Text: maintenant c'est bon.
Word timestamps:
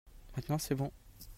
maintenant 0.35 0.57
c'est 0.57 0.73
bon. 0.73 0.91